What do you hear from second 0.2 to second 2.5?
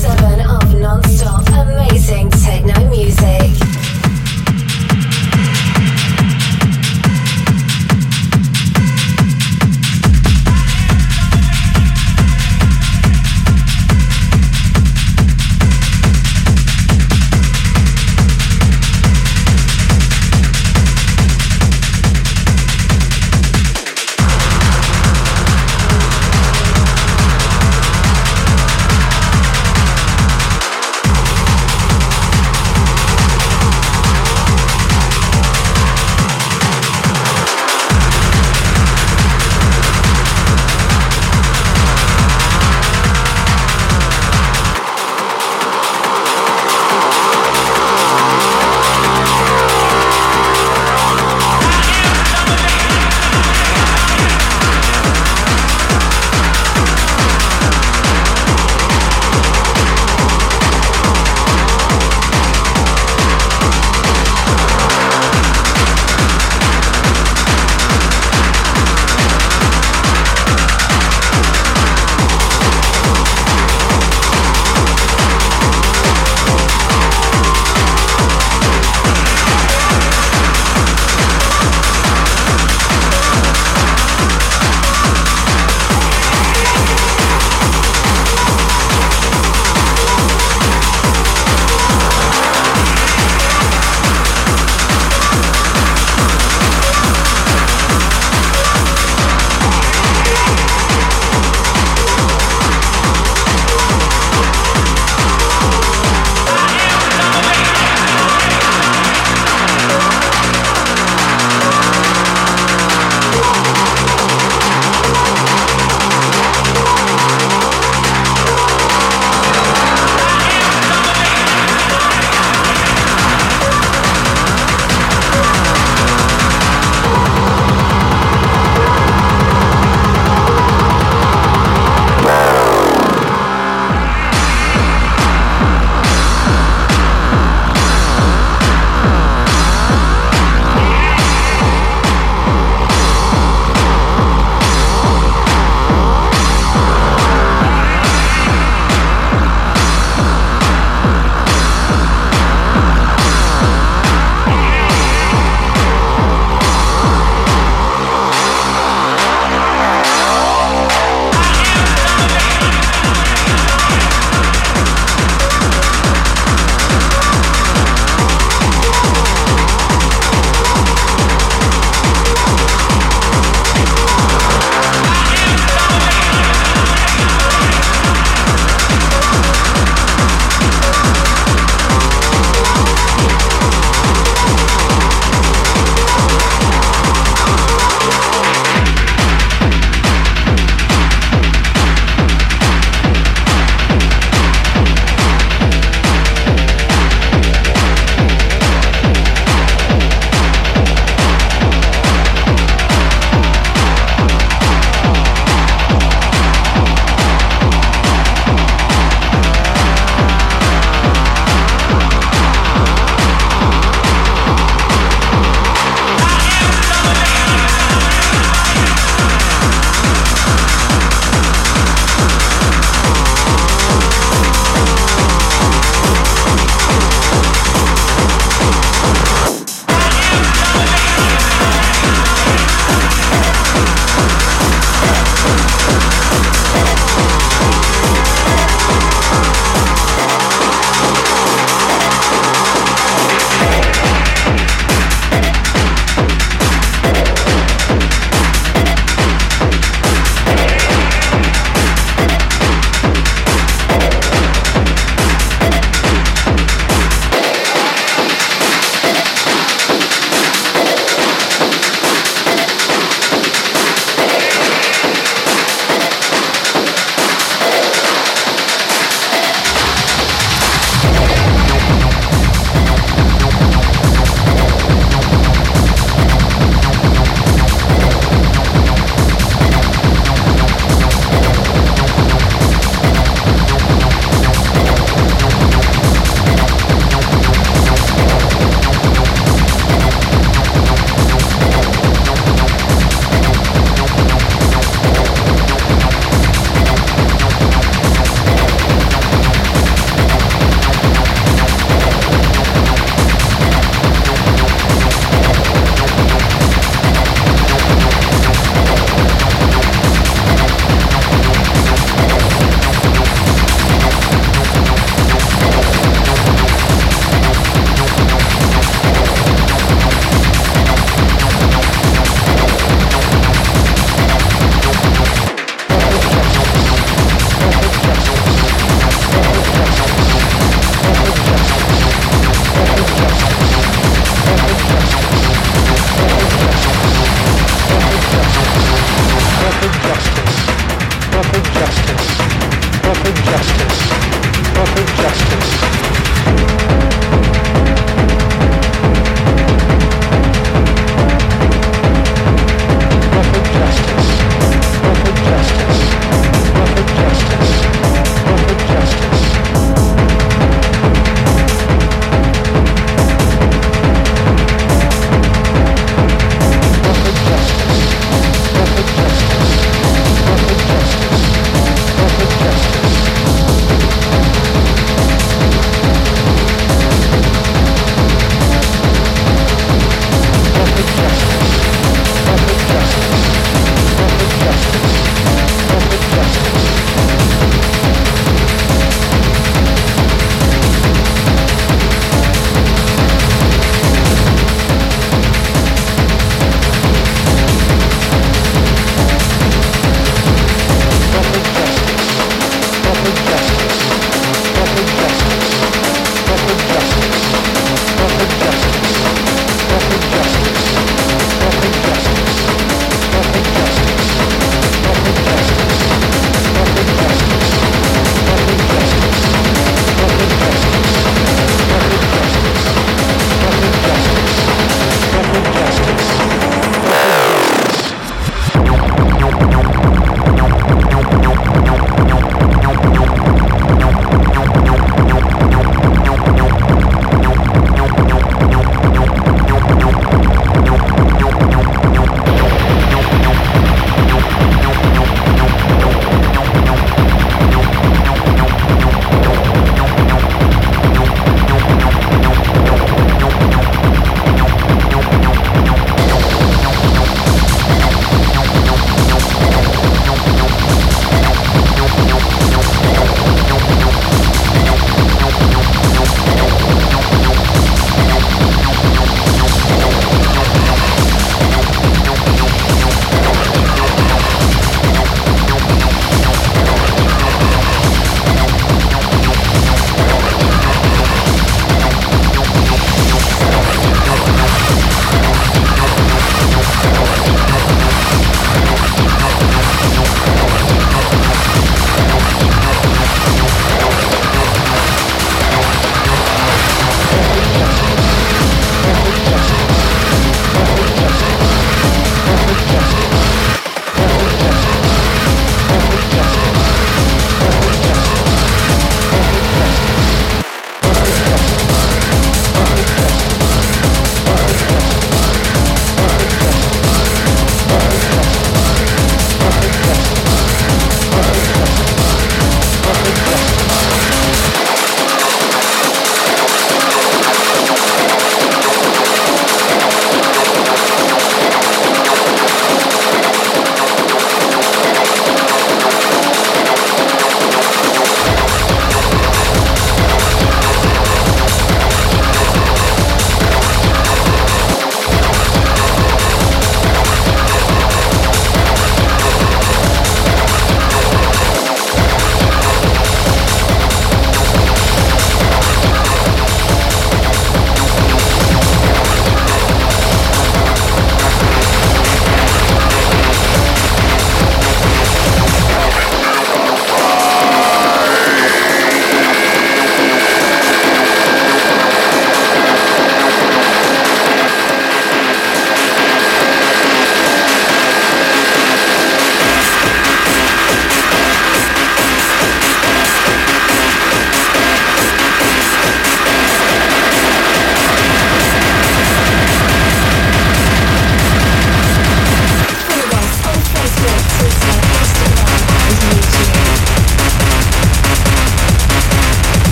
of non-stop amazing.